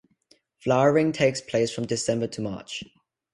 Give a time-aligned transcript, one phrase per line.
[0.57, 2.81] Flowering takes place from December to March.